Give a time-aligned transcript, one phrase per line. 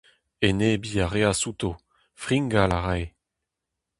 [0.47, 1.69] Enebiñ a reas outo,
[2.23, 3.05] fringal a rae…